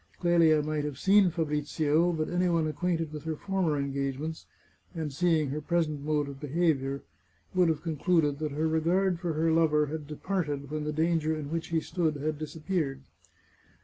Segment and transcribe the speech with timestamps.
[0.19, 4.47] Clelia might have seen Fabrizio, but any one acquainted with her former engagements,
[4.95, 7.03] and seeing her present mode of behaviour,
[7.53, 11.35] would have con cluded that her regard for her lover had departed when the danger
[11.35, 13.01] in which he stood had disappeared.